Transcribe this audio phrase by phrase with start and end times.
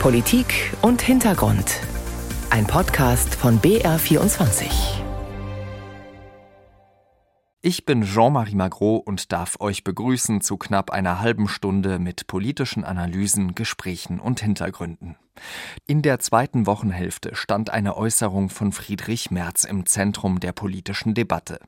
[0.00, 1.80] Politik und Hintergrund.
[2.50, 4.66] Ein Podcast von BR24.
[7.60, 12.84] Ich bin Jean-Marie Magro und darf euch begrüßen zu knapp einer halben Stunde mit politischen
[12.84, 15.16] Analysen, Gesprächen und Hintergründen.
[15.86, 21.60] In der zweiten Wochenhälfte stand eine Äußerung von Friedrich Merz im Zentrum der politischen Debatte.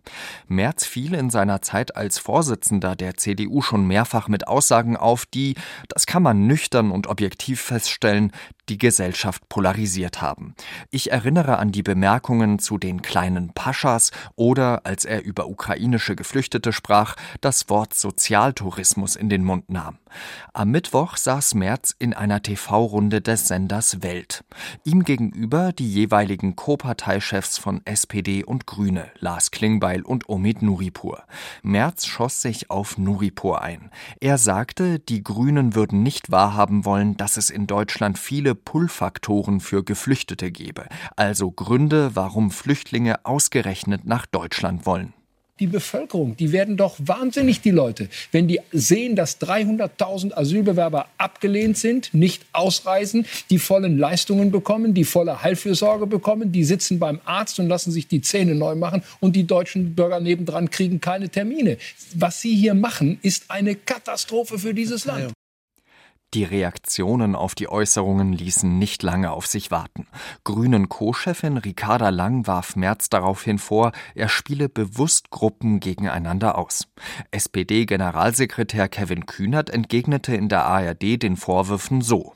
[0.47, 5.55] Merz fiel in seiner Zeit als Vorsitzender der CDU schon mehrfach mit Aussagen auf, die,
[5.89, 8.33] das kann man nüchtern und objektiv feststellen,
[8.69, 10.55] die Gesellschaft polarisiert haben.
[10.91, 16.73] Ich erinnere an die Bemerkungen zu den kleinen Paschas oder, als er über ukrainische Geflüchtete
[16.73, 19.99] sprach, das Wort Sozialtourismus in den Mund nahm.
[20.53, 24.45] Am Mittwoch saß Merz in einer TV-Runde des Senders Welt.
[24.85, 31.25] Ihm gegenüber die jeweiligen Co-Parteichefs von SPD und Grüne, Lars Klingbeil und Omid Nuripur.
[31.65, 33.91] Merz schoss sich auf Nuripur ein.
[34.21, 39.83] Er sagte, die Grünen würden nicht wahrhaben wollen, dass es in Deutschland viele Pull-Faktoren für
[39.83, 45.15] Geflüchtete gebe, also Gründe, warum Flüchtlinge ausgerechnet nach Deutschland wollen
[45.61, 46.37] die Bevölkerung.
[46.37, 52.45] Die werden doch wahnsinnig, die Leute, wenn die sehen, dass 300.000 Asylbewerber abgelehnt sind, nicht
[52.53, 57.93] ausreisen, die vollen Leistungen bekommen, die volle Heilfürsorge bekommen, die sitzen beim Arzt und lassen
[57.93, 61.79] sich die Zähne neu machen und die deutschen Bürger nebendran kriegen keine Termine.
[62.15, 65.33] Was sie hier machen, ist eine Katastrophe für dieses Land.
[66.35, 70.07] Die Reaktionen auf die Äußerungen ließen nicht lange auf sich warten.
[70.45, 76.87] Grünen Co-Chefin Ricarda Lang warf Merz daraufhin vor, er spiele bewusst Gruppen gegeneinander aus.
[77.31, 82.35] SPD-Generalsekretär Kevin Kühnert entgegnete in der ARD den Vorwürfen so.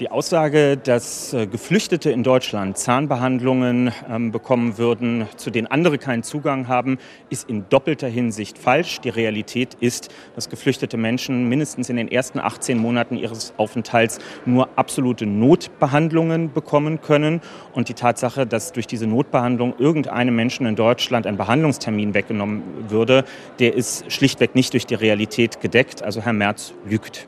[0.00, 6.22] Die Aussage, dass äh, Geflüchtete in Deutschland Zahnbehandlungen ähm, bekommen würden, zu denen andere keinen
[6.22, 6.98] Zugang haben,
[7.30, 9.00] ist in doppelter Hinsicht falsch.
[9.00, 14.68] Die Realität ist, dass geflüchtete Menschen mindestens in den ersten 18 Monaten ihres Aufenthalts nur
[14.76, 17.40] absolute Notbehandlungen bekommen können.
[17.72, 23.24] Und die Tatsache, dass durch diese Notbehandlung irgendeinem Menschen in Deutschland ein Behandlungstermin weggenommen würde,
[23.58, 26.04] der ist schlichtweg nicht durch die Realität gedeckt.
[26.04, 27.26] Also Herr Merz lügt.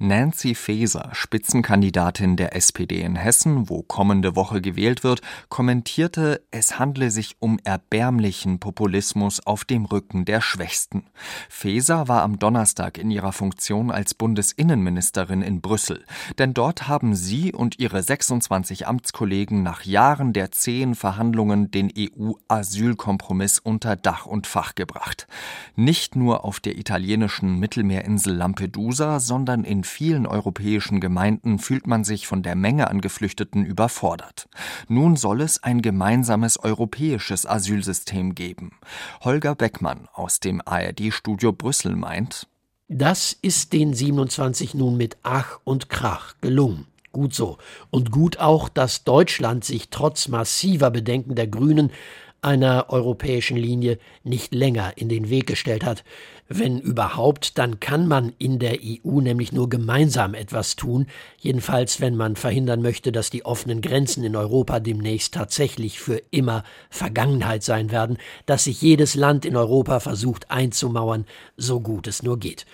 [0.00, 7.10] Nancy Faeser, Spitzenkandidatin der SPD in Hessen, wo kommende Woche gewählt wird, kommentierte, es handle
[7.10, 11.06] sich um erbärmlichen Populismus auf dem Rücken der Schwächsten.
[11.48, 16.04] Faeser war am Donnerstag in ihrer Funktion als Bundesinnenministerin in Brüssel,
[16.38, 23.58] denn dort haben sie und ihre 26 Amtskollegen nach Jahren der zähen Verhandlungen den EU-Asylkompromiss
[23.58, 25.26] unter Dach und Fach gebracht.
[25.74, 32.26] Nicht nur auf der italienischen Mittelmeerinsel Lampedusa, sondern in vielen europäischen Gemeinden fühlt man sich
[32.26, 34.48] von der Menge an Geflüchteten überfordert.
[34.88, 38.72] Nun soll es ein gemeinsames europäisches Asylsystem geben.
[39.22, 42.46] Holger Beckmann aus dem ARD-Studio Brüssel meint,
[42.90, 46.86] das ist den 27 nun mit Ach und Krach gelungen.
[47.12, 47.58] Gut so.
[47.90, 51.90] Und gut auch, dass Deutschland sich trotz massiver Bedenken der Grünen
[52.42, 56.04] einer europäischen Linie nicht länger in den Weg gestellt hat.
[56.48, 61.06] Wenn überhaupt, dann kann man in der EU nämlich nur gemeinsam etwas tun,
[61.38, 66.64] jedenfalls wenn man verhindern möchte, dass die offenen Grenzen in Europa demnächst tatsächlich für immer
[66.88, 71.26] Vergangenheit sein werden, dass sich jedes Land in Europa versucht einzumauern,
[71.56, 72.64] so gut es nur geht.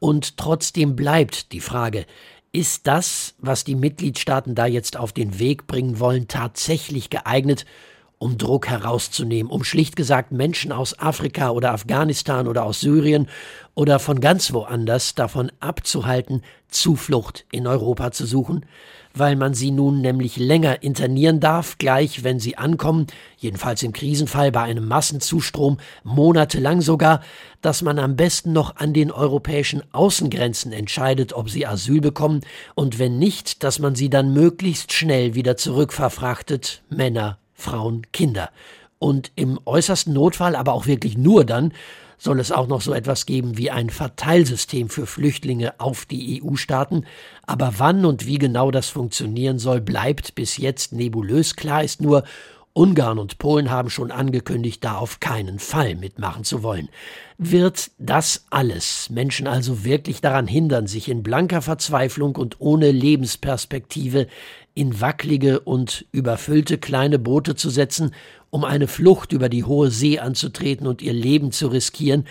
[0.00, 2.06] Und trotzdem bleibt die Frage,
[2.52, 7.64] ist das, was die Mitgliedstaaten da jetzt auf den Weg bringen wollen, tatsächlich geeignet,
[8.20, 13.28] um Druck herauszunehmen, um schlicht gesagt Menschen aus Afrika oder Afghanistan oder aus Syrien
[13.74, 18.66] oder von ganz woanders davon abzuhalten, Zuflucht in Europa zu suchen,
[19.14, 23.06] weil man sie nun nämlich länger internieren darf, gleich wenn sie ankommen,
[23.38, 27.22] jedenfalls im Krisenfall bei einem Massenzustrom, monatelang sogar,
[27.62, 32.42] dass man am besten noch an den europäischen Außengrenzen entscheidet, ob sie Asyl bekommen,
[32.74, 38.50] und wenn nicht, dass man sie dann möglichst schnell wieder zurückverfrachtet, Männer Frauen, Kinder.
[38.98, 41.72] Und im äußersten Notfall, aber auch wirklich nur dann,
[42.18, 47.06] soll es auch noch so etwas geben wie ein Verteilsystem für Flüchtlinge auf die EU-Staaten.
[47.46, 51.56] Aber wann und wie genau das funktionieren soll, bleibt bis jetzt nebulös.
[51.56, 52.24] Klar ist nur,
[52.72, 56.88] Ungarn und Polen haben schon angekündigt, da auf keinen Fall mitmachen zu wollen.
[57.36, 64.28] Wird das alles Menschen also wirklich daran hindern, sich in blanker Verzweiflung und ohne Lebensperspektive
[64.74, 68.12] in wackelige und überfüllte kleine Boote zu setzen,
[68.50, 72.26] um eine Flucht über die hohe See anzutreten und ihr Leben zu riskieren,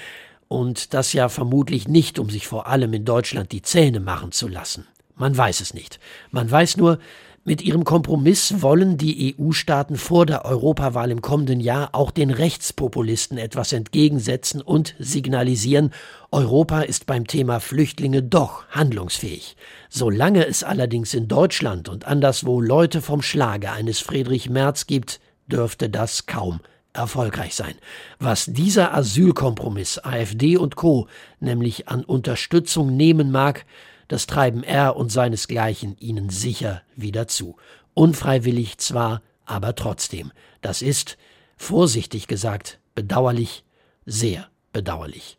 [0.50, 4.47] und das ja vermutlich nicht, um sich vor allem in Deutschland die Zähne machen zu
[4.47, 4.88] lassen.
[5.15, 6.00] Man weiß es nicht.
[6.31, 6.97] Man weiß nur,
[7.45, 13.38] Mit ihrem Kompromiss wollen die EU-Staaten vor der Europawahl im kommenden Jahr auch den Rechtspopulisten
[13.38, 15.91] etwas entgegensetzen und signalisieren,
[16.31, 19.56] Europa ist beim Thema Flüchtlinge doch handlungsfähig.
[19.89, 25.89] Solange es allerdings in Deutschland und anderswo Leute vom Schlage eines Friedrich Merz gibt, dürfte
[25.89, 26.59] das kaum
[26.92, 27.75] erfolgreich sein.
[28.19, 31.07] Was dieser Asylkompromiss AfD und Co.
[31.39, 33.65] nämlich an Unterstützung nehmen mag,
[34.09, 37.56] das treiben er und seinesgleichen ihnen sicher wieder zu.
[37.94, 40.33] Unfreiwillig zwar, aber trotzdem.
[40.61, 41.17] Das ist,
[41.56, 43.63] vorsichtig gesagt, bedauerlich,
[44.06, 45.38] sehr bedauerlich.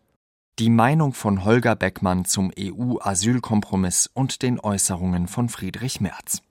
[0.58, 6.42] Die Meinung von Holger Beckmann zum EU-Asylkompromiss und den Äußerungen von Friedrich Merz.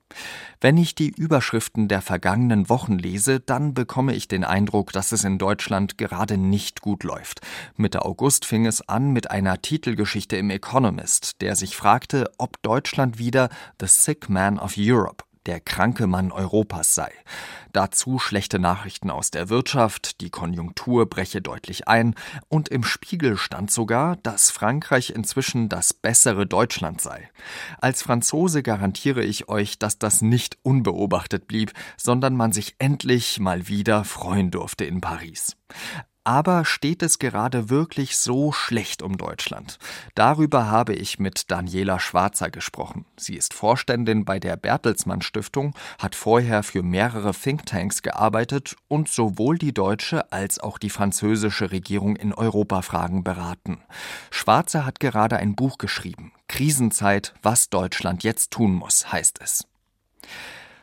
[0.62, 5.24] Wenn ich die Überschriften der vergangenen Wochen lese, dann bekomme ich den Eindruck, dass es
[5.24, 7.42] in Deutschland gerade nicht gut läuft.
[7.78, 13.20] Mitte August fing es an mit einer Titelgeschichte im Economist, der sich fragte, ob Deutschland
[13.20, 17.12] wieder The Sick Man of Europe der kranke Mann Europas sei.
[17.72, 22.16] Dazu schlechte Nachrichten aus der Wirtschaft, die Konjunktur breche deutlich ein
[22.48, 27.30] und im Spiegel stand sogar, dass Frankreich inzwischen das bessere Deutschland sei.
[27.80, 33.68] Als Franzose garantiere ich euch, dass das nicht unbeobachtet blieb, sondern man sich endlich mal
[33.68, 35.56] wieder freuen durfte in Paris.
[36.26, 39.80] Aber steht es gerade wirklich so schlecht um Deutschland?
[40.16, 43.06] Darüber habe ich mit Daniela Schwarzer gesprochen.
[43.18, 49.58] Sie ist Vorständin bei der Bertelsmann Stiftung, hat vorher für mehrere Thinktanks gearbeitet und sowohl
[49.58, 53.82] die deutsche als auch die französische Regierung in Europafragen beraten.
[54.30, 56.34] Schwarzer hat gerade ein Buch geschrieben.
[56.48, 59.66] Krisenzeit, was Deutschland jetzt tun muss, heißt es.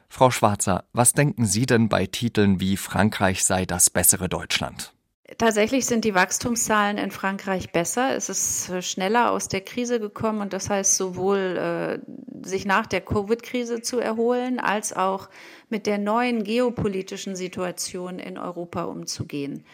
[0.09, 4.96] Frau Schwarzer, was denken Sie denn bei Titeln wie Frankreich sei das bessere Deutschland?
[5.39, 8.15] Tatsächlich sind die Wachstumszahlen in Frankreich besser.
[8.15, 12.87] Es ist äh, schneller aus der Krise gekommen und das heißt sowohl äh, sich nach
[12.87, 15.29] der Covid-Krise zu erholen, als auch
[15.69, 19.65] mit der neuen geopolitischen Situation in Europa umzugehen.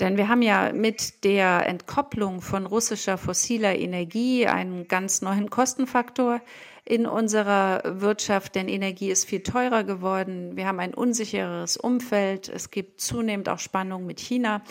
[0.00, 6.40] Denn wir haben ja mit der Entkopplung von russischer fossiler Energie einen ganz neuen Kostenfaktor
[6.88, 10.56] in unserer Wirtschaft, denn Energie ist viel teurer geworden.
[10.56, 12.48] Wir haben ein unsicheres Umfeld.
[12.48, 14.62] Es gibt zunehmend auch Spannungen mit China.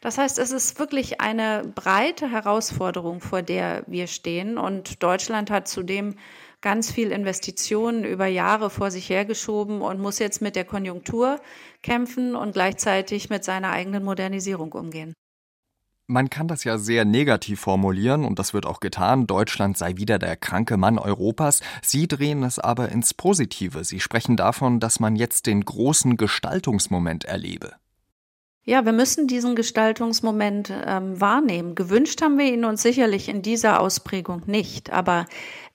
[0.00, 4.56] Das heißt, es ist wirklich eine breite Herausforderung, vor der wir stehen.
[4.56, 6.14] Und Deutschland hat zudem
[6.60, 11.40] ganz viel Investitionen über Jahre vor sich hergeschoben und muss jetzt mit der Konjunktur
[11.82, 15.12] kämpfen und gleichzeitig mit seiner eigenen Modernisierung umgehen.
[16.06, 19.26] Man kann das ja sehr negativ formulieren und das wird auch getan.
[19.26, 21.60] Deutschland sei wieder der kranke Mann Europas.
[21.82, 23.84] Sie drehen es aber ins Positive.
[23.84, 27.72] Sie sprechen davon, dass man jetzt den großen Gestaltungsmoment erlebe.
[28.66, 31.74] Ja, wir müssen diesen Gestaltungsmoment ähm, wahrnehmen.
[31.74, 34.90] Gewünscht haben wir ihn uns sicherlich in dieser Ausprägung nicht.
[34.90, 35.26] Aber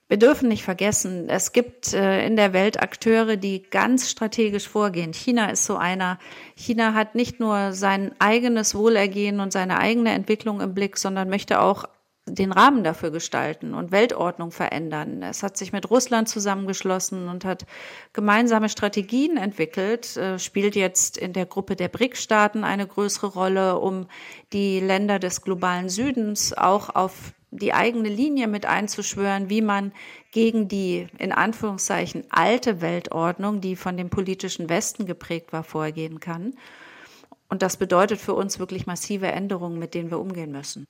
[0.10, 5.14] wir dürfen nicht vergessen, es gibt äh, in der Welt Akteure, die ganz strategisch vorgehen.
[5.14, 6.18] China ist so einer.
[6.56, 11.62] China hat nicht nur sein eigenes Wohlergehen und seine eigene Entwicklung im Blick, sondern möchte
[11.62, 11.86] auch
[12.26, 15.22] den Rahmen dafür gestalten und Weltordnung verändern.
[15.22, 17.66] Es hat sich mit Russland zusammengeschlossen und hat
[18.12, 24.08] gemeinsame Strategien entwickelt, äh, spielt jetzt in der Gruppe der BRIC-Staaten eine größere Rolle, um
[24.54, 29.92] die Länder des globalen Südens auch auf die eigene Linie mit einzuschwören, wie man
[30.32, 36.54] gegen die in Anführungszeichen alte Weltordnung, die von dem politischen Westen geprägt war, vorgehen kann.
[37.50, 40.86] Und das bedeutet für uns wirklich massive Änderungen, mit denen wir umgehen müssen.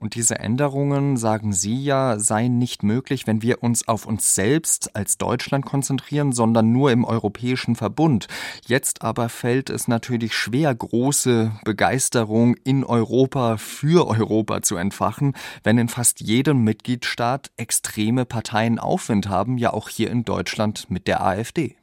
[0.00, 4.96] Und diese Änderungen, sagen Sie ja, seien nicht möglich, wenn wir uns auf uns selbst
[4.96, 8.26] als Deutschland konzentrieren, sondern nur im Europäischen Verbund.
[8.66, 15.76] Jetzt aber fällt es natürlich schwer, große Begeisterung in Europa für Europa zu entfachen, wenn
[15.76, 21.22] in fast jedem Mitgliedstaat extreme Parteien Aufwind haben, ja auch hier in Deutschland mit der
[21.22, 21.76] AfD.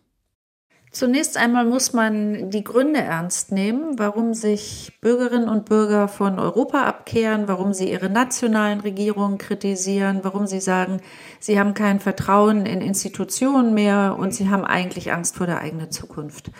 [0.92, 6.84] Zunächst einmal muss man die Gründe ernst nehmen, warum sich Bürgerinnen und Bürger von Europa
[6.84, 11.02] abkehren, warum sie ihre nationalen Regierungen kritisieren, warum sie sagen,
[11.40, 15.92] sie haben kein Vertrauen in Institutionen mehr und sie haben eigentlich Angst vor der eigenen
[15.92, 16.52] Zukunft.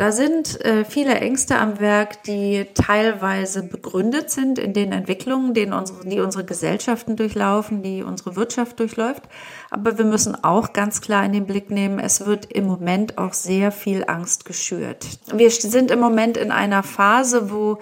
[0.00, 5.74] Da sind äh, viele Ängste am Werk, die teilweise begründet sind in den Entwicklungen, denen
[5.74, 9.24] unsere, die unsere Gesellschaften durchlaufen, die unsere Wirtschaft durchläuft.
[9.68, 13.34] Aber wir müssen auch ganz klar in den Blick nehmen, es wird im Moment auch
[13.34, 15.06] sehr viel Angst geschürt.
[15.34, 17.78] Wir sind im Moment in einer Phase, wo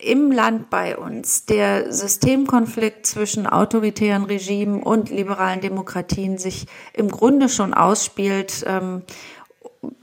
[0.00, 7.48] im Land bei uns der Systemkonflikt zwischen autoritären Regimen und liberalen Demokratien sich im Grunde
[7.48, 8.64] schon ausspielt.
[8.66, 9.02] Ähm,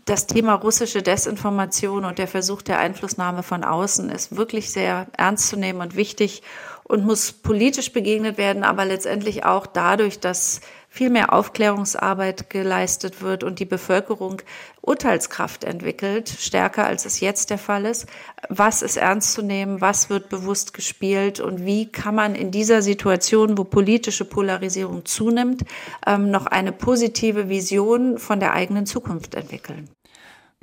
[0.06, 5.50] das Thema russische Desinformation und der Versuch der Einflussnahme von außen ist wirklich sehr ernst
[5.50, 6.44] zu nehmen und wichtig.
[6.88, 13.44] Und muss politisch begegnet werden, aber letztendlich auch dadurch, dass viel mehr Aufklärungsarbeit geleistet wird
[13.44, 14.42] und die Bevölkerung
[14.82, 18.06] Urteilskraft entwickelt, stärker als es jetzt der Fall ist.
[18.50, 19.82] Was ist ernst zu nehmen?
[19.82, 21.40] Was wird bewusst gespielt?
[21.40, 25.64] Und wie kann man in dieser Situation, wo politische Polarisierung zunimmt,
[26.06, 29.90] ähm, noch eine positive Vision von der eigenen Zukunft entwickeln?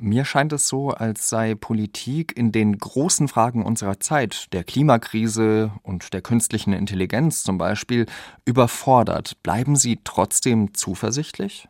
[0.05, 5.71] Mir scheint es so, als sei Politik in den großen Fragen unserer Zeit, der Klimakrise
[5.81, 8.07] und der künstlichen Intelligenz zum Beispiel,
[8.43, 9.41] überfordert.
[9.43, 11.69] Bleiben Sie trotzdem zuversichtlich?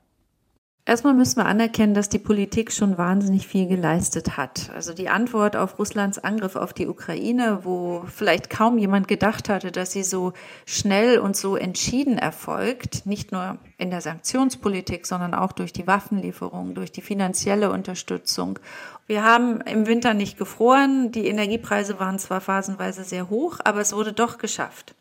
[0.86, 4.70] Erstmal müssen wir anerkennen, dass die Politik schon wahnsinnig viel geleistet hat.
[4.76, 9.72] Also die Antwort auf Russlands Angriff auf die Ukraine, wo vielleicht kaum jemand gedacht hatte,
[9.72, 10.34] dass sie so
[10.66, 16.76] schnell und so entschieden erfolgt, nicht nur in der Sanktionspolitik, sondern auch durch die Waffenlieferung,
[16.76, 18.60] durch die finanzielle Unterstützung.
[19.08, 23.94] Wir haben im Winter nicht gefroren, die Energiepreise waren zwar phasenweise sehr hoch, aber es
[23.94, 24.96] wurde doch geschafft.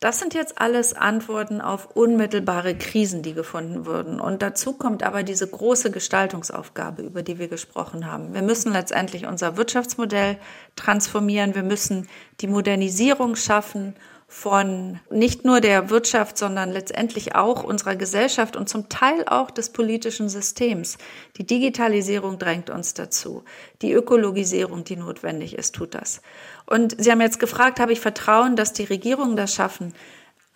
[0.00, 4.20] Das sind jetzt alles Antworten auf unmittelbare Krisen, die gefunden wurden.
[4.20, 8.32] Und dazu kommt aber diese große Gestaltungsaufgabe, über die wir gesprochen haben.
[8.32, 10.38] Wir müssen letztendlich unser Wirtschaftsmodell
[10.76, 11.56] transformieren.
[11.56, 12.08] Wir müssen
[12.40, 13.96] die Modernisierung schaffen
[14.30, 19.70] von nicht nur der Wirtschaft, sondern letztendlich auch unserer Gesellschaft und zum Teil auch des
[19.70, 20.98] politischen Systems.
[21.38, 23.42] Die Digitalisierung drängt uns dazu.
[23.80, 26.20] Die Ökologisierung, die notwendig ist, tut das.
[26.66, 29.94] Und Sie haben jetzt gefragt, habe ich Vertrauen, dass die Regierungen das schaffen?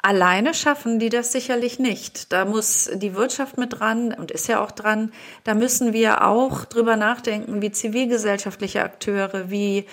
[0.04, 2.32] Alleine schaffen die das sicherlich nicht.
[2.32, 5.12] Da muss die Wirtschaft mit dran und ist ja auch dran.
[5.44, 9.86] Da müssen wir auch drüber nachdenken, wie zivilgesellschaftliche Akteure, wie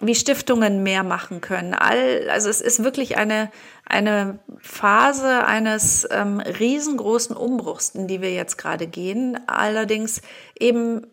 [0.00, 1.74] wie Stiftungen mehr machen können.
[1.74, 3.50] All, also es ist wirklich eine,
[3.84, 9.38] eine Phase eines ähm, riesengroßen Umbruchs, in die wir jetzt gerade gehen.
[9.46, 10.22] Allerdings
[10.58, 11.06] eben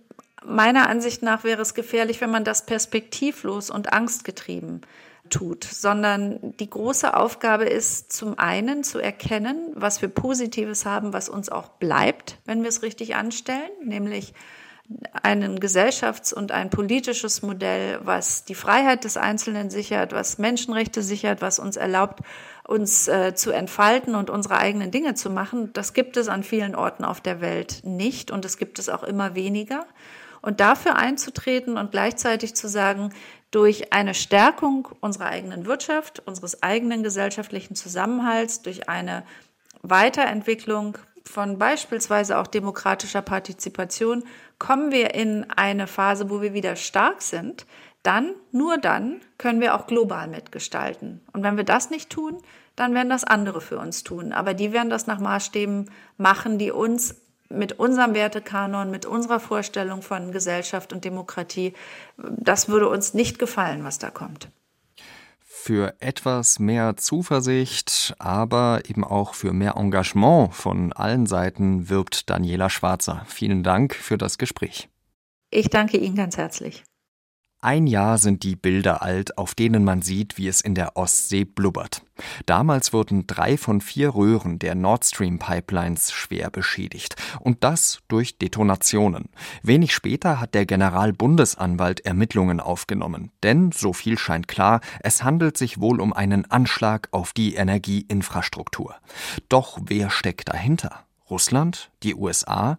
[0.45, 4.81] meiner Ansicht nach wäre es gefährlich, wenn man das perspektivlos und angstgetrieben
[5.29, 11.29] tut, sondern die große Aufgabe ist zum einen zu erkennen, was wir Positives haben, was
[11.29, 14.33] uns auch bleibt, wenn wir es richtig anstellen, nämlich
[15.21, 21.41] ein Gesellschafts- und ein politisches Modell, was die Freiheit des Einzelnen sichert, was Menschenrechte sichert,
[21.41, 22.21] was uns erlaubt,
[22.65, 25.71] uns äh, zu entfalten und unsere eigenen Dinge zu machen.
[25.73, 29.03] Das gibt es an vielen Orten auf der Welt nicht und es gibt es auch
[29.03, 29.85] immer weniger.
[30.41, 33.11] Und dafür einzutreten und gleichzeitig zu sagen,
[33.51, 39.23] durch eine Stärkung unserer eigenen Wirtschaft, unseres eigenen gesellschaftlichen Zusammenhalts, durch eine
[39.81, 44.23] Weiterentwicklung von beispielsweise auch demokratischer Partizipation
[44.59, 47.65] kommen wir in eine Phase, wo wir wieder stark sind,
[48.03, 51.21] dann, nur dann, können wir auch global mitgestalten.
[51.33, 52.41] Und wenn wir das nicht tun,
[52.75, 54.31] dann werden das andere für uns tun.
[54.31, 57.15] Aber die werden das nach Maßstäben machen, die uns
[57.49, 61.73] mit unserem Wertekanon, mit unserer Vorstellung von Gesellschaft und Demokratie,
[62.17, 64.49] das würde uns nicht gefallen, was da kommt
[65.67, 72.69] für etwas mehr Zuversicht, aber eben auch für mehr Engagement von allen Seiten wirbt Daniela
[72.69, 73.25] Schwarzer.
[73.27, 74.87] Vielen Dank für das Gespräch.
[75.49, 76.85] Ich danke Ihnen ganz herzlich.
[77.59, 81.43] Ein Jahr sind die Bilder alt, auf denen man sieht, wie es in der Ostsee
[81.43, 82.03] blubbert.
[82.45, 87.15] Damals wurden drei von vier Röhren der Nord Stream Pipelines schwer beschädigt.
[87.39, 89.29] Und das durch Detonationen.
[89.63, 93.31] Wenig später hat der Generalbundesanwalt Ermittlungen aufgenommen.
[93.41, 98.95] Denn, so viel scheint klar, es handelt sich wohl um einen Anschlag auf die Energieinfrastruktur.
[99.49, 101.07] Doch wer steckt dahinter?
[101.27, 101.89] Russland?
[102.03, 102.77] Die USA?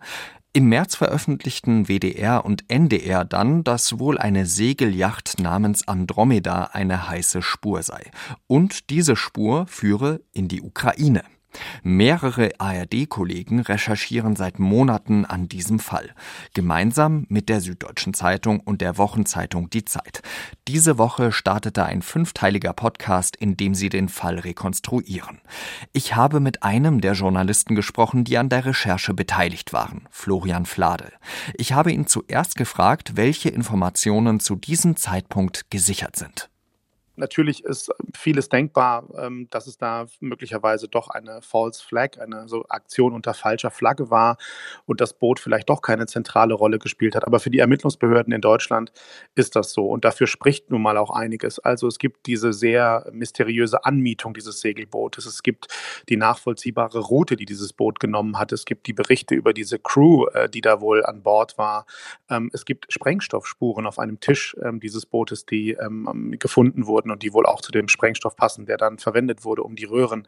[0.58, 7.42] Im März veröffentlichten WDR und NDR dann, dass wohl eine Segelyacht namens Andromeda eine heiße
[7.42, 8.10] Spur sei.
[8.48, 11.22] Und diese Spur führe in die Ukraine.
[11.82, 16.14] Mehrere ARD-Kollegen recherchieren seit Monaten an diesem Fall,
[16.54, 20.22] gemeinsam mit der Süddeutschen Zeitung und der Wochenzeitung Die Zeit.
[20.66, 25.40] Diese Woche startete ein fünfteiliger Podcast, in dem sie den Fall rekonstruieren.
[25.92, 31.12] Ich habe mit einem der Journalisten gesprochen, die an der Recherche beteiligt waren, Florian Flade.
[31.54, 36.50] Ich habe ihn zuerst gefragt, welche Informationen zu diesem Zeitpunkt gesichert sind.
[37.18, 42.64] Natürlich ist vieles denkbar, ähm, dass es da möglicherweise doch eine False Flag, eine so
[42.68, 44.38] Aktion unter falscher Flagge war
[44.86, 47.26] und das Boot vielleicht doch keine zentrale Rolle gespielt hat.
[47.26, 48.92] Aber für die Ermittlungsbehörden in Deutschland
[49.34, 51.58] ist das so und dafür spricht nun mal auch einiges.
[51.58, 55.26] Also es gibt diese sehr mysteriöse Anmietung dieses Segelbootes.
[55.26, 55.66] Es gibt
[56.08, 58.52] die nachvollziehbare Route, die dieses Boot genommen hat.
[58.52, 61.84] Es gibt die Berichte über diese Crew, äh, die da wohl an Bord war.
[62.30, 65.76] Ähm, es gibt Sprengstoffspuren auf einem Tisch ähm, dieses Bootes, die
[66.38, 69.62] gefunden wurden wurden und die wohl auch zu dem Sprengstoff passen, der dann verwendet wurde,
[69.62, 70.26] um die Röhren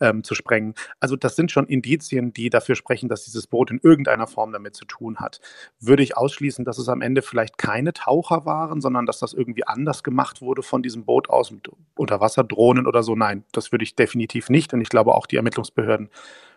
[0.00, 0.74] ähm, zu sprengen.
[1.00, 4.76] Also das sind schon Indizien, die dafür sprechen, dass dieses Boot in irgendeiner Form damit
[4.76, 5.40] zu tun hat.
[5.80, 9.66] Würde ich ausschließen, dass es am Ende vielleicht keine Taucher waren, sondern dass das irgendwie
[9.66, 13.14] anders gemacht wurde von diesem Boot aus mit Unterwasserdrohnen oder so?
[13.14, 14.72] Nein, das würde ich definitiv nicht.
[14.74, 16.10] Und ich glaube auch die Ermittlungsbehörden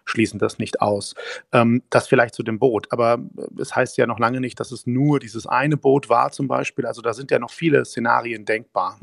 [0.05, 1.15] schließen das nicht aus.
[1.51, 3.19] Ähm, das vielleicht zu dem Boot, aber
[3.59, 6.85] es heißt ja noch lange nicht, dass es nur dieses eine Boot war zum Beispiel.
[6.85, 8.99] Also da sind ja noch viele Szenarien denkbar.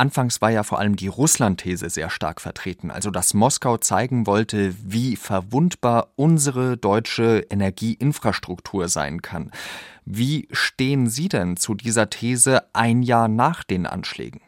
[0.00, 4.74] Anfangs war ja vor allem die Russland-These sehr stark vertreten, also dass Moskau zeigen wollte,
[4.82, 9.50] wie verwundbar unsere deutsche Energieinfrastruktur sein kann.
[10.06, 14.40] Wie stehen Sie denn zu dieser These ein Jahr nach den Anschlägen?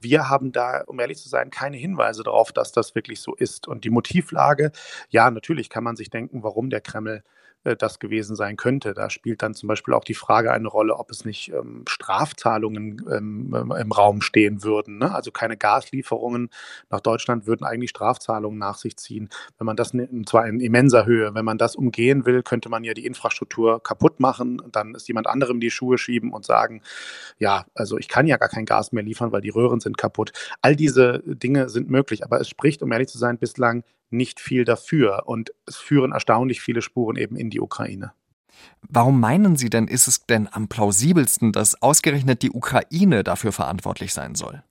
[0.00, 3.66] wir haben da, um ehrlich zu sein, keine Hinweise darauf, dass das wirklich so ist.
[3.66, 4.70] Und die Motivlage,
[5.10, 7.24] ja, natürlich kann man sich denken, warum der Kreml
[7.64, 8.94] das gewesen sein könnte.
[8.94, 13.04] Da spielt dann zum Beispiel auch die Frage eine Rolle, ob es nicht ähm, Strafzahlungen
[13.10, 14.98] ähm, ähm, im Raum stehen würden.
[14.98, 15.14] Ne?
[15.14, 16.50] Also keine Gaslieferungen
[16.90, 19.28] nach Deutschland würden eigentlich Strafzahlungen nach sich ziehen.
[19.58, 22.84] Wenn man das, und zwar in immenser Höhe, wenn man das umgehen will, könnte man
[22.84, 24.62] ja die Infrastruktur kaputt machen.
[24.72, 26.82] Dann ist jemand anderem die Schuhe schieben und sagen,
[27.38, 30.32] ja, also ich kann ja gar kein Gas mehr liefern, weil die Röhren sind kaputt.
[30.62, 34.64] All diese Dinge sind möglich, aber es spricht, um ehrlich zu sein, bislang nicht viel
[34.64, 35.22] dafür.
[35.26, 38.12] Und es führen erstaunlich viele Spuren eben in die Ukraine.
[38.82, 44.12] Warum meinen Sie denn, ist es denn am plausibelsten, dass ausgerechnet die Ukraine dafür verantwortlich
[44.12, 44.62] sein soll?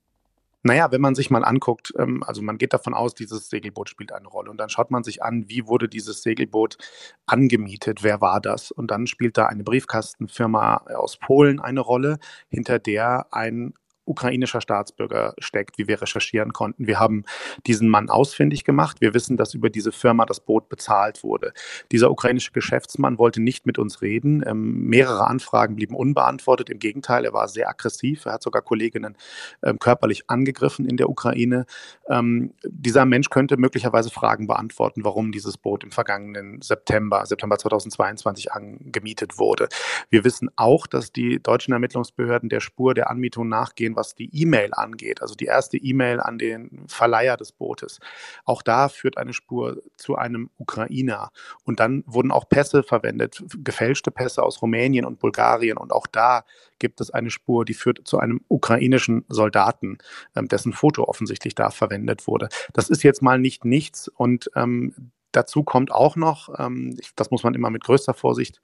[0.64, 4.12] Naja, wenn man sich mal anguckt, ähm, also man geht davon aus, dieses Segelboot spielt
[4.12, 4.52] eine Rolle.
[4.52, 6.78] Und dann schaut man sich an, wie wurde dieses Segelboot
[7.26, 8.72] angemietet, wer war das?
[8.72, 13.76] Und dann spielt da eine Briefkastenfirma aus Polen eine Rolle, hinter der ein
[14.08, 16.88] ukrainischer Staatsbürger steckt, wie wir recherchieren konnten.
[16.88, 17.24] Wir haben
[17.66, 19.02] diesen Mann ausfindig gemacht.
[19.02, 21.54] Wir wissen, dass über diese Firma das Boot bezahlt wurde.
[21.92, 24.44] Dieser ukrainische Geschäftsmann wollte nicht mit uns reden.
[24.46, 26.70] Ähm, mehrere Anfragen blieben unbeantwortet.
[26.70, 28.26] Im Gegenteil, er war sehr aggressiv.
[28.26, 29.16] Er hat sogar Kolleginnen
[29.64, 31.66] ähm, körperlich angegriffen in der Ukraine.
[32.10, 38.52] Ähm, dieser Mensch könnte möglicherweise Fragen beantworten, warum dieses Boot im vergangenen September, September 2022
[38.52, 39.68] angemietet wurde.
[40.10, 44.70] Wir wissen auch, dass die deutschen Ermittlungsbehörden der Spur der Anmietung nachgehen, was die E-Mail
[44.72, 48.00] angeht, also die erste E-Mail an den Verleiher des Bootes.
[48.46, 51.32] Auch da führt eine Spur zu einem Ukrainer.
[51.66, 55.78] Und dann wurden auch Pässe verwendet, gefälschte Pässe aus Rumänien und Bulgarien.
[55.78, 56.46] Und auch da
[56.80, 59.98] gibt es eine Spur, die führt zu einem ukrainischen Soldaten,
[60.36, 62.48] ähm, dessen Foto offensichtlich da verwendet wurde.
[62.74, 64.08] Das ist jetzt mal nicht nichts.
[64.08, 68.62] Und ähm, dazu kommt auch noch, ähm, das muss man immer mit größter Vorsicht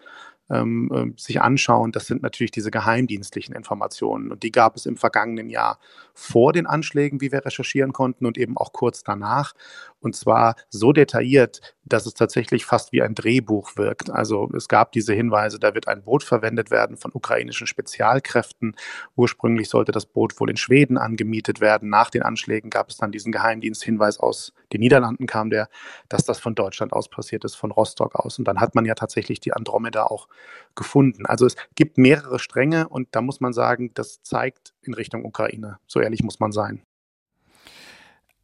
[0.50, 4.32] ähm, äh, sich anschauen, das sind natürlich diese geheimdienstlichen Informationen.
[4.32, 5.80] Und die gab es im vergangenen Jahr
[6.14, 9.54] vor den Anschlägen, wie wir recherchieren konnten, und eben auch kurz danach.
[10.00, 14.10] Und zwar so detailliert, dass es tatsächlich fast wie ein Drehbuch wirkt.
[14.10, 18.76] Also es gab diese Hinweise, da wird ein Boot verwendet werden von ukrainischen Spezialkräften.
[19.16, 21.90] Ursprünglich sollte das Boot wohl in Schweden angemietet werden.
[21.90, 25.70] Nach den Anschlägen gab es dann diesen Geheimdiensthinweis aus den Niederlanden kam der,
[26.10, 28.40] dass das von Deutschland aus passiert ist, von Rostock aus.
[28.40, 30.28] Und dann hat man ja tatsächlich die Andromeda auch
[30.76, 31.26] gefunden.
[31.26, 35.78] Also es gibt mehrere Stränge und da muss man sagen, das zeigt in Richtung Ukraine.
[35.88, 36.82] So ehrlich muss man sein.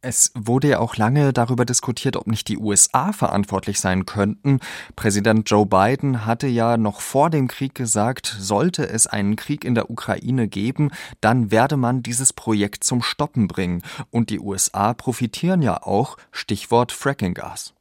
[0.02, 4.60] Es wurde ja auch lange darüber diskutiert, ob nicht die USA verantwortlich sein könnten.
[4.96, 9.74] Präsident Joe Biden hatte ja noch vor dem Krieg gesagt, sollte es einen Krieg in
[9.74, 13.82] der Ukraine geben, dann werde man dieses Projekt zum Stoppen bringen.
[14.10, 17.74] Und die USA profitieren ja auch, Stichwort Frackinggas.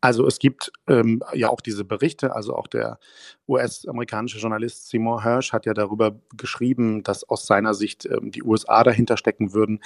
[0.00, 2.98] Also es gibt ähm, ja auch diese Berichte, also auch der
[3.48, 8.84] US-amerikanische Journalist Seymour Hersh hat ja darüber geschrieben, dass aus seiner Sicht ähm, die USA
[8.84, 9.80] dahinter stecken würden.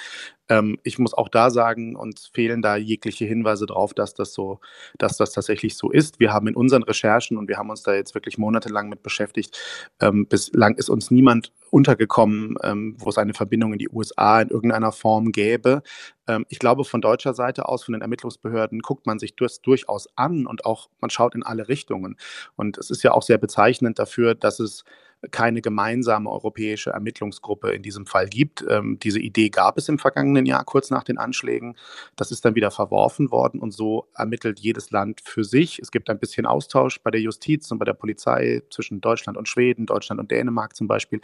[0.49, 4.59] Ähm, ich muss auch da sagen, uns fehlen da jegliche Hinweise darauf, dass das so,
[4.97, 6.19] dass das tatsächlich so ist.
[6.19, 9.57] Wir haben in unseren Recherchen und wir haben uns da jetzt wirklich monatelang mit beschäftigt.
[9.99, 14.49] Ähm, bislang ist uns niemand untergekommen, ähm, wo es eine Verbindung in die USA in
[14.49, 15.81] irgendeiner Form gäbe.
[16.27, 20.02] Ähm, ich glaube, von deutscher Seite aus, von den Ermittlungsbehörden, guckt man sich das durchaus
[20.15, 22.17] an und auch man schaut in alle Richtungen.
[22.55, 24.83] Und es ist ja auch sehr bezeichnend dafür, dass es
[25.31, 28.65] keine gemeinsame europäische Ermittlungsgruppe in diesem Fall gibt.
[28.69, 31.75] Ähm, diese Idee gab es im vergangenen Jahr, kurz nach den Anschlägen.
[32.15, 35.79] Das ist dann wieder verworfen worden und so ermittelt jedes Land für sich.
[35.79, 39.47] Es gibt ein bisschen Austausch bei der Justiz und bei der Polizei zwischen Deutschland und
[39.47, 41.21] Schweden, Deutschland und Dänemark zum Beispiel.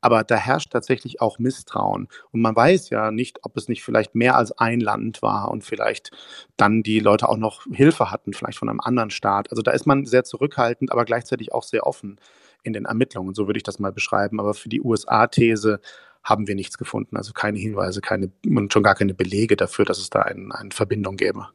[0.00, 2.08] Aber da herrscht tatsächlich auch Misstrauen.
[2.32, 5.64] Und man weiß ja nicht, ob es nicht vielleicht mehr als ein Land war und
[5.64, 6.10] vielleicht
[6.56, 9.50] dann die Leute auch noch Hilfe hatten, vielleicht von einem anderen Staat.
[9.50, 12.18] Also da ist man sehr zurückhaltend, aber gleichzeitig auch sehr offen
[12.62, 13.34] in den Ermittlungen.
[13.34, 14.40] So würde ich das mal beschreiben.
[14.40, 15.80] Aber für die USA-These
[16.22, 17.16] haben wir nichts gefunden.
[17.16, 20.70] Also keine Hinweise, keine und schon gar keine Belege dafür, dass es da ein, eine
[20.70, 21.48] Verbindung gäbe.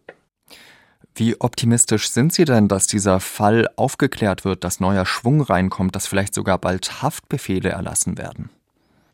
[1.16, 6.08] Wie optimistisch sind Sie denn, dass dieser Fall aufgeklärt wird, dass neuer Schwung reinkommt, dass
[6.08, 8.50] vielleicht sogar bald Haftbefehle erlassen werden?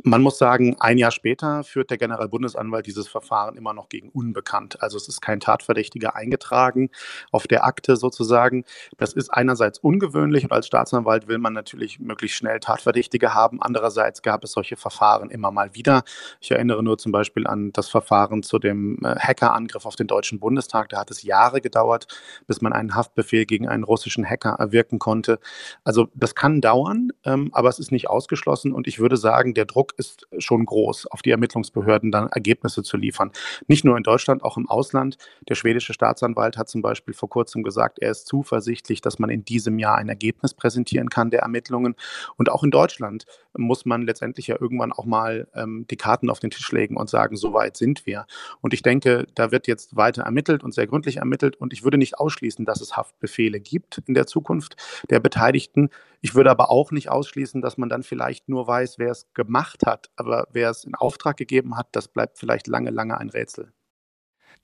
[0.03, 4.81] Man muss sagen, ein Jahr später führt der Generalbundesanwalt dieses Verfahren immer noch gegen unbekannt.
[4.81, 6.89] Also es ist kein Tatverdächtiger eingetragen
[7.31, 8.63] auf der Akte sozusagen.
[8.97, 13.61] Das ist einerseits ungewöhnlich und als Staatsanwalt will man natürlich möglichst schnell Tatverdächtige haben.
[13.61, 16.03] Andererseits gab es solche Verfahren immer mal wieder.
[16.39, 20.39] Ich erinnere nur zum Beispiel an das Verfahren zu dem äh, Hackerangriff auf den Deutschen
[20.39, 20.87] Bundestag.
[20.89, 22.07] Da hat es Jahre gedauert,
[22.47, 25.39] bis man einen Haftbefehl gegen einen russischen Hacker erwirken konnte.
[25.83, 29.65] Also das kann dauern, ähm, aber es ist nicht ausgeschlossen und ich würde sagen, der
[29.65, 33.31] Druck Druck ist schon groß, auf die Ermittlungsbehörden dann Ergebnisse zu liefern.
[33.67, 35.17] Nicht nur in Deutschland, auch im Ausland.
[35.47, 39.45] Der schwedische Staatsanwalt hat zum Beispiel vor kurzem gesagt, er ist zuversichtlich, dass man in
[39.45, 41.95] diesem Jahr ein Ergebnis präsentieren kann der Ermittlungen.
[42.37, 43.25] Und auch in Deutschland
[43.57, 47.09] muss man letztendlich ja irgendwann auch mal ähm, die Karten auf den Tisch legen und
[47.09, 48.25] sagen, so weit sind wir.
[48.61, 51.55] Und ich denke, da wird jetzt weiter ermittelt und sehr gründlich ermittelt.
[51.55, 54.75] Und ich würde nicht ausschließen, dass es Haftbefehle gibt in der Zukunft
[55.09, 55.89] der Beteiligten.
[56.21, 59.85] Ich würde aber auch nicht ausschließen, dass man dann vielleicht nur weiß, wer es gemacht
[59.85, 60.09] hat.
[60.15, 63.71] Aber wer es in Auftrag gegeben hat, das bleibt vielleicht lange, lange ein Rätsel.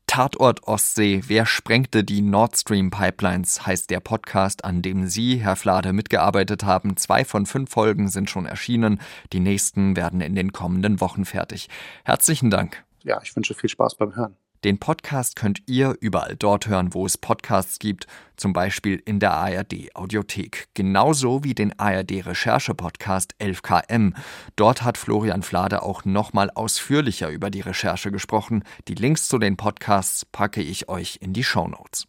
[0.07, 5.55] Tatort Ostsee, wer sprengte die Nord Stream Pipelines, heißt der Podcast, an dem Sie, Herr
[5.55, 6.95] Flade, mitgearbeitet haben.
[6.95, 9.01] Zwei von fünf Folgen sind schon erschienen.
[9.33, 11.69] Die nächsten werden in den kommenden Wochen fertig.
[12.03, 12.83] Herzlichen Dank.
[13.03, 14.37] Ja, ich wünsche viel Spaß beim Hören.
[14.65, 19.31] Den Podcast könnt ihr überall dort hören, wo es Podcasts gibt, zum Beispiel in der
[19.35, 20.69] ARD Audiothek.
[20.73, 24.15] Genauso wie den ARD Recherche Podcast 11KM.
[24.55, 28.63] Dort hat Florian Flade auch nochmal ausführlicher über die Recherche gesprochen.
[28.87, 32.07] Die Links zu den Podcasts packe ich euch in die Show Notes.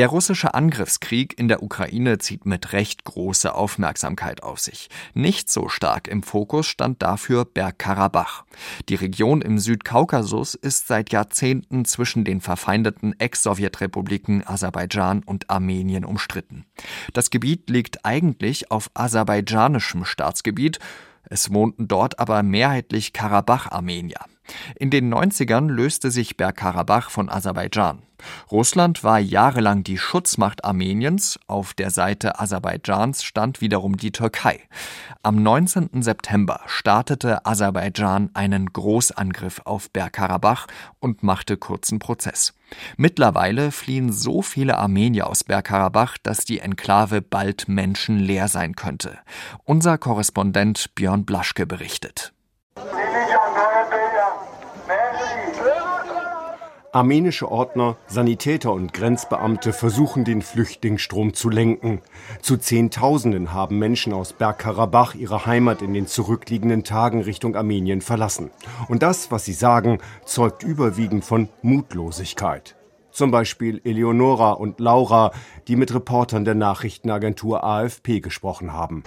[0.00, 4.88] Der russische Angriffskrieg in der Ukraine zieht mit recht große Aufmerksamkeit auf sich.
[5.12, 8.46] Nicht so stark im Fokus stand dafür Bergkarabach.
[8.88, 16.64] Die Region im Südkaukasus ist seit Jahrzehnten zwischen den verfeindeten Ex-Sowjetrepubliken Aserbaidschan und Armenien umstritten.
[17.12, 20.78] Das Gebiet liegt eigentlich auf aserbaidschanischem Staatsgebiet,
[21.24, 24.20] es wohnten dort aber mehrheitlich Karabach-Armenier.
[24.76, 28.02] In den 90ern löste sich Bergkarabach von Aserbaidschan.
[28.50, 34.60] Russland war jahrelang die Schutzmacht Armeniens, auf der Seite Aserbaidschans stand wiederum die Türkei.
[35.22, 36.02] Am 19.
[36.02, 40.66] September startete Aserbaidschan einen Großangriff auf Bergkarabach
[40.98, 42.54] und machte kurzen Prozess.
[42.96, 49.18] Mittlerweile fliehen so viele Armenier aus Bergkarabach, dass die Enklave bald menschenleer sein könnte.
[49.64, 52.32] Unser Korrespondent Björn Blaschke berichtet.
[56.92, 62.00] Armenische Ordner, Sanitäter und Grenzbeamte versuchen den Flüchtlingsstrom zu lenken.
[62.42, 68.50] Zu Zehntausenden haben Menschen aus Bergkarabach ihre Heimat in den zurückliegenden Tagen Richtung Armenien verlassen.
[68.88, 72.74] Und das, was sie sagen, zeugt überwiegend von Mutlosigkeit.
[73.12, 75.32] Zum Beispiel Eleonora und Laura,
[75.68, 79.02] die mit Reportern der Nachrichtenagentur AFP gesprochen haben.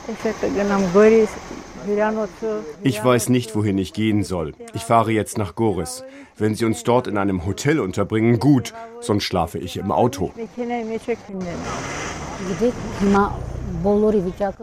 [2.84, 4.54] Ich weiß nicht, wohin ich gehen soll.
[4.74, 6.04] Ich fahre jetzt nach Goris.
[6.38, 10.32] Wenn Sie uns dort in einem Hotel unterbringen, gut, sonst schlafe ich im Auto.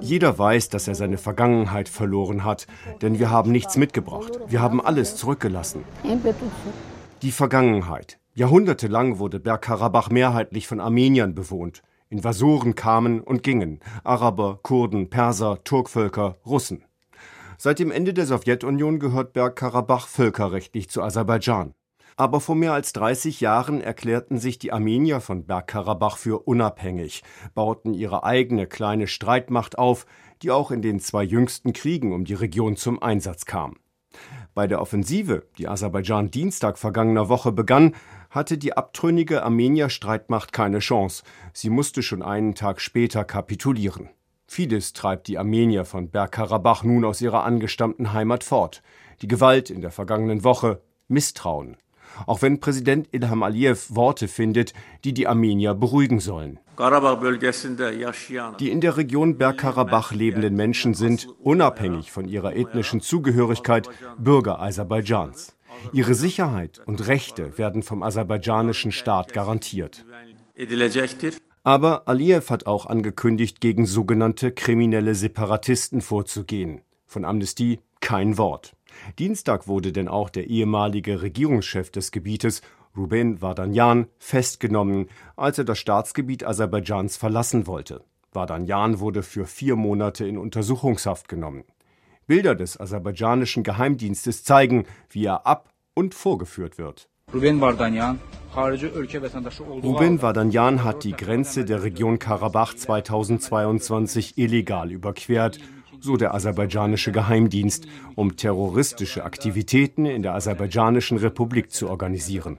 [0.01, 2.67] Jeder weiß, dass er seine Vergangenheit verloren hat,
[3.03, 4.39] denn wir haben nichts mitgebracht.
[4.49, 5.85] Wir haben alles zurückgelassen.
[7.23, 8.20] Die Vergangenheit.
[8.35, 11.83] Jahrhundertelang wurde Bergkarabach mehrheitlich von Armeniern bewohnt.
[12.11, 13.81] Invasoren kamen und gingen.
[14.05, 16.85] Araber, Kurden, Perser, Turkvölker, Russen.
[17.59, 21.75] Seit dem Ende der Sowjetunion gehört Bergkarabach völkerrechtlich zu Aserbaidschan.
[22.17, 27.95] Aber vor mehr als 30 Jahren erklärten sich die Armenier von Bergkarabach für unabhängig, bauten
[27.95, 30.07] ihre eigene kleine Streitmacht auf,
[30.43, 33.77] die auch in den zwei jüngsten Kriegen um die Region zum Einsatz kam.
[34.55, 37.95] Bei der Offensive, die Aserbaidschan Dienstag vergangener Woche begann,
[38.31, 41.25] hatte die abtrünnige Armenier-Streitmacht keine Chance.
[41.53, 44.09] Sie musste schon einen Tag später kapitulieren.
[44.47, 48.83] Vieles treibt die Armenier von Bergkarabach nun aus ihrer angestammten Heimat fort.
[49.23, 51.77] Die Gewalt in der vergangenen Woche, Misstrauen.
[52.27, 56.59] Auch wenn Präsident Ilham Aliyev Worte findet, die die Armenier beruhigen sollen.
[58.59, 63.89] Die in der Region Bergkarabach lebenden Menschen sind, unabhängig von ihrer ethnischen Zugehörigkeit,
[64.19, 65.55] Bürger Aserbaidschans.
[65.93, 70.05] Ihre Sicherheit und Rechte werden vom aserbaidschanischen Staat garantiert.
[71.63, 76.81] Aber Aliyev hat auch angekündigt, gegen sogenannte kriminelle Separatisten vorzugehen.
[77.07, 78.75] Von Amnestie kein Wort.
[79.19, 82.63] Dienstag wurde denn auch der ehemalige Regierungschef des Gebietes,
[82.97, 88.03] Ruben Vardanyan, festgenommen, als er das Staatsgebiet Aserbaidschans verlassen wollte.
[88.33, 91.65] Vardanyan wurde für vier Monate in Untersuchungshaft genommen.
[92.31, 97.09] Bilder des aserbaidschanischen Geheimdienstes zeigen, wie er ab und vorgeführt wird.
[97.35, 98.21] Ruben Vardanyan
[100.85, 105.59] hat die Grenze der Region Karabach 2022 illegal überquert
[106.03, 112.59] so der aserbaidschanische Geheimdienst, um terroristische Aktivitäten in der aserbaidschanischen Republik zu organisieren.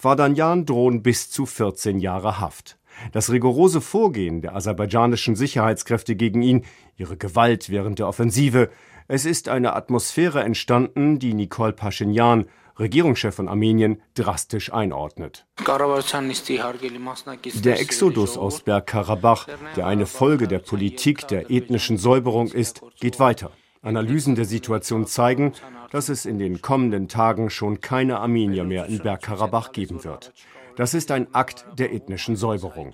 [0.00, 2.78] Vardanyan drohen bis zu 14 Jahre Haft.
[3.12, 6.64] Das rigorose Vorgehen der aserbaidschanischen Sicherheitskräfte gegen ihn,
[6.96, 8.70] ihre Gewalt während der Offensive,
[9.08, 12.46] es ist eine Atmosphäre entstanden, die Nicole Paschinjan,
[12.78, 15.46] Regierungschef von Armenien, drastisch einordnet.
[17.64, 23.52] Der Exodus aus Bergkarabach, der eine Folge der Politik der ethnischen Säuberung ist, geht weiter.
[23.82, 25.52] Analysen der Situation zeigen,
[25.90, 30.32] dass es in den kommenden Tagen schon keine Armenier mehr in Bergkarabach geben wird.
[30.76, 32.92] Das ist ein Akt der ethnischen Säuberung.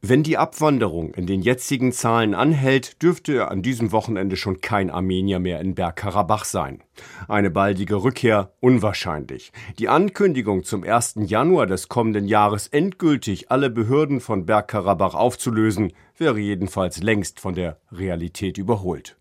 [0.00, 5.40] Wenn die Abwanderung in den jetzigen Zahlen anhält, dürfte an diesem Wochenende schon kein Armenier
[5.40, 6.84] mehr in Bergkarabach sein.
[7.26, 9.50] Eine baldige Rückkehr unwahrscheinlich.
[9.80, 11.14] Die Ankündigung zum 1.
[11.24, 17.80] Januar des kommenden Jahres endgültig alle Behörden von Bergkarabach aufzulösen, wäre jedenfalls längst von der
[17.90, 19.16] Realität überholt.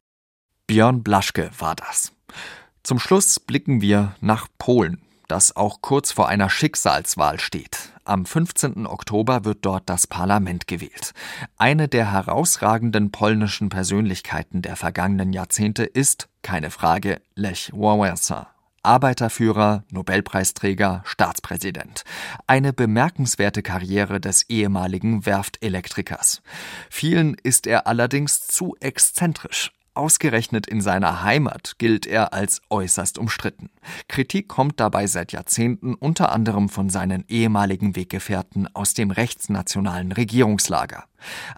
[0.68, 2.14] Björn Blaschke war das.
[2.84, 7.92] Zum Schluss blicken wir nach Polen das auch kurz vor einer Schicksalswahl steht.
[8.08, 8.88] Am 15.
[8.88, 11.14] Oktober wird dort das Parlament gewählt.
[11.58, 18.48] Eine der herausragenden polnischen Persönlichkeiten der vergangenen Jahrzehnte ist, keine Frage, Lech Wałęsa.
[18.82, 22.06] Arbeiterführer, Nobelpreisträger, Staatspräsident.
[22.48, 26.42] Eine bemerkenswerte Karriere des ehemaligen Werftelektrikers.
[26.90, 29.74] Vielen ist er allerdings zu exzentrisch.
[29.98, 33.72] Ausgerechnet in seiner Heimat gilt er als äußerst umstritten.
[34.08, 41.06] Kritik kommt dabei seit Jahrzehnten unter anderem von seinen ehemaligen Weggefährten aus dem rechtsnationalen Regierungslager.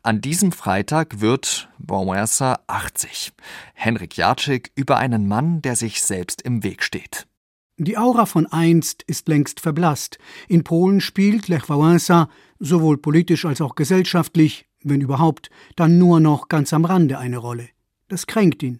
[0.03, 3.33] An diesem Freitag wird Wałęsa 80.
[3.73, 7.27] Henrik Jacek über einen Mann, der sich selbst im Weg steht.
[7.75, 10.17] Die Aura von einst ist längst verblasst.
[10.47, 16.47] In Polen spielt Lech Wałęsa sowohl politisch als auch gesellschaftlich, wenn überhaupt, dann nur noch
[16.47, 17.67] ganz am Rande eine Rolle.
[18.09, 18.79] Das kränkt ihn.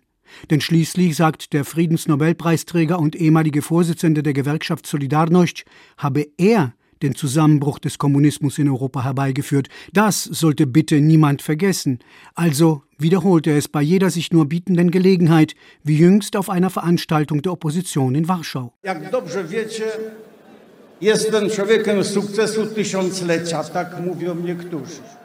[0.50, 5.66] Denn schließlich, sagt der Friedensnobelpreisträger und ehemalige Vorsitzende der Gewerkschaft Solidarność,
[5.98, 9.70] habe er den Zusammenbruch des Kommunismus in Europa herbeigeführt.
[9.94, 12.00] Das sollte bitte niemand vergessen.
[12.36, 17.42] Also wiederholt er es bei jeder sich nur bietenden Gelegenheit, wie jüngst auf einer Veranstaltung
[17.42, 18.74] der Opposition in Warschau.
[18.84, 19.86] Jak dobrze wiecie,
[21.02, 25.19] jestem człowiekiem sukcesu tysiąclecia, tak mówią niektórzy.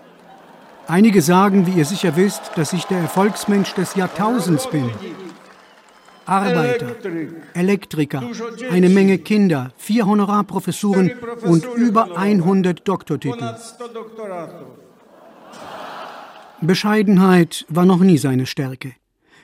[0.87, 4.90] Einige sagen, wie ihr sicher wisst, dass ich der Erfolgsmensch des Jahrtausends bin.
[6.27, 6.94] Arbeiter,
[7.55, 8.23] Elektriker,
[8.70, 11.11] eine Menge Kinder, vier Honorarprofessuren
[11.42, 13.55] und über 100 Doktortitel.
[16.61, 18.92] Bescheidenheit war noch nie seine Stärke.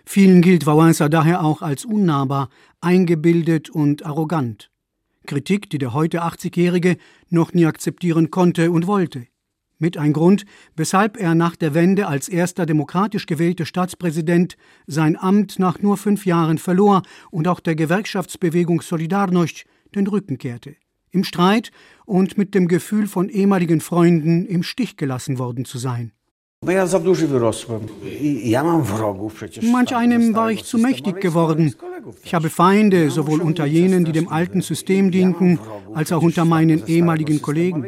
[0.04, 2.48] Vielen gilt Wałęsa daher auch als unnahbar,
[2.80, 4.70] eingebildet und arrogant.
[5.26, 6.96] Kritik, die der heute 80-Jährige
[7.28, 9.26] noch nie akzeptieren konnte und wollte
[9.80, 10.44] mit ein Grund,
[10.76, 16.26] weshalb er nach der Wende als erster demokratisch gewählte Staatspräsident sein Amt nach nur fünf
[16.26, 19.64] Jahren verlor und auch der Gewerkschaftsbewegung Solidarność
[19.94, 20.76] den Rücken kehrte.
[21.10, 21.72] Im Streit
[22.04, 26.12] und mit dem Gefühl von ehemaligen Freunden im Stich gelassen worden zu sein.
[26.62, 26.94] Manch
[29.96, 31.74] einem war ich zu mächtig geworden.
[32.22, 35.58] Ich habe Feinde, sowohl unter jenen, die dem alten System dienten,
[35.94, 37.86] als auch unter meinen ehemaligen Kollegen.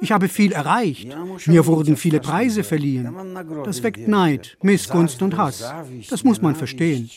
[0.00, 1.08] Ich habe viel erreicht.
[1.46, 3.08] Mir wurden viele Preise verliehen.
[3.64, 5.72] Das weckt Neid, Missgunst und Hass.
[6.10, 7.10] Das muss man verstehen.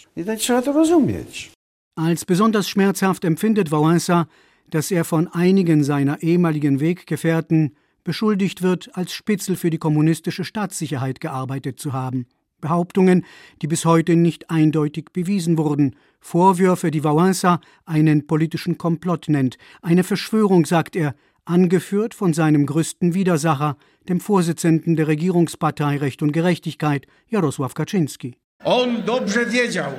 [1.95, 4.27] Als besonders schmerzhaft empfindet Wałęsa,
[4.69, 11.19] dass er von einigen seiner ehemaligen Weggefährten beschuldigt wird, als Spitzel für die kommunistische Staatssicherheit
[11.21, 12.27] gearbeitet zu haben.
[12.61, 13.25] Behauptungen,
[13.61, 20.03] die bis heute nicht eindeutig bewiesen wurden, Vorwürfe, die Wałęsa einen politischen Komplott nennt, eine
[20.03, 21.15] Verschwörung, sagt er,
[21.45, 23.77] angeführt von seinem größten Widersacher,
[24.09, 28.35] dem Vorsitzenden der Regierungspartei Recht und Gerechtigkeit, Jarosław Kaczynski.
[28.63, 29.91] On dobrze wiedział,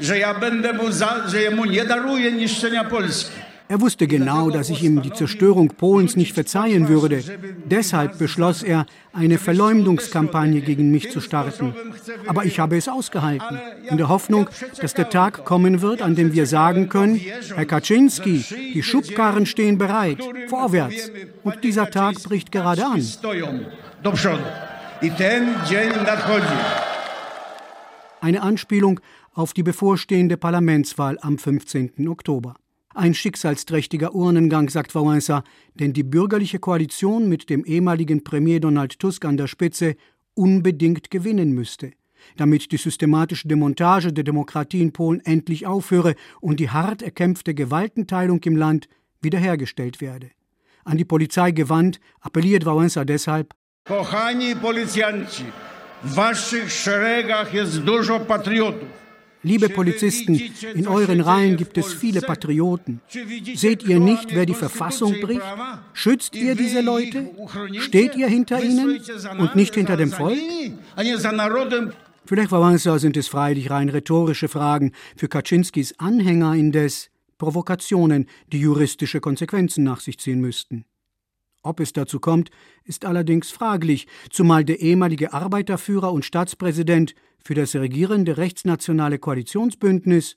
[0.00, 3.47] że ja będę mu za, że jemu nie daruję niszczenia Polski.
[3.68, 7.22] Er wusste genau, dass ich ihm die Zerstörung Polens nicht verzeihen würde.
[7.66, 11.74] Deshalb beschloss er, eine Verleumdungskampagne gegen mich zu starten.
[12.26, 14.48] Aber ich habe es ausgehalten, in der Hoffnung,
[14.80, 17.20] dass der Tag kommen wird, an dem wir sagen können,
[17.54, 21.10] Herr Kaczynski, die Schubkarren stehen bereit, vorwärts.
[21.42, 23.02] Und dieser Tag bricht gerade an.
[28.20, 29.00] Eine Anspielung
[29.34, 32.08] auf die bevorstehende Parlamentswahl am 15.
[32.08, 32.54] Oktober.
[32.98, 39.24] Ein schicksalsträchtiger Urnengang, sagt Wałęsa, denn die bürgerliche Koalition mit dem ehemaligen Premier Donald Tusk
[39.24, 39.94] an der Spitze
[40.34, 41.92] unbedingt gewinnen müsste,
[42.38, 48.40] damit die systematische Demontage der Demokratie in Polen endlich aufhöre und die hart erkämpfte Gewaltenteilung
[48.42, 48.88] im Land
[49.22, 50.30] wiederhergestellt werde.
[50.82, 55.44] An die Polizei gewandt, appelliert Wałęsa deshalb: Kochani Policjanci,
[59.48, 60.34] Liebe Polizisten,
[60.74, 63.00] in euren Reihen gibt es viele Patrioten.
[63.54, 65.48] Seht ihr nicht, wer die Verfassung bricht?
[65.94, 67.30] Schützt ihr diese Leute?
[67.78, 69.00] Steht ihr hinter ihnen
[69.38, 70.38] und nicht hinter dem Volk?
[72.26, 77.08] Für Lech Wałęsa sind es freilich rein rhetorische Fragen, für Kaczynskis Anhänger indes
[77.38, 80.84] Provokationen, die juristische Konsequenzen nach sich ziehen müssten.
[81.68, 82.50] Ob es dazu kommt,
[82.84, 90.36] ist allerdings fraglich, zumal der ehemalige Arbeiterführer und Staatspräsident für das regierende rechtsnationale Koalitionsbündnis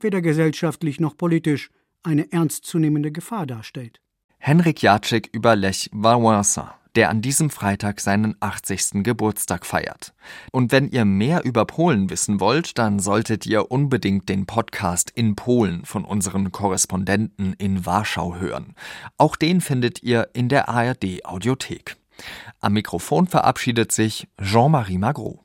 [0.00, 1.68] weder gesellschaftlich noch politisch
[2.02, 4.00] eine ernstzunehmende Gefahr darstellt.
[4.38, 9.02] Henrik Jacek über Lech Wałęsa der an diesem Freitag seinen 80.
[9.04, 10.12] Geburtstag feiert.
[10.52, 15.36] Und wenn ihr mehr über Polen wissen wollt, dann solltet ihr unbedingt den Podcast in
[15.36, 18.74] Polen von unseren Korrespondenten in Warschau hören.
[19.16, 21.96] Auch den findet ihr in der ARD Audiothek.
[22.60, 25.44] Am Mikrofon verabschiedet sich Jean-Marie Magro.